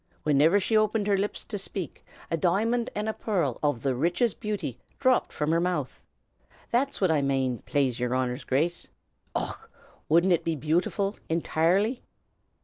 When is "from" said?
5.31-5.51